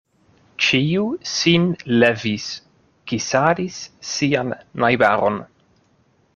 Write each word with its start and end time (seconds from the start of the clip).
Ĉiu 0.67 1.03
sin 1.31 1.67
levis, 2.05 2.47
kisadis 3.13 3.79
sian 4.15 4.53
najbaron. 4.85 5.41